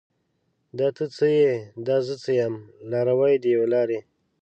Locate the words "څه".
1.15-1.27, 2.23-2.31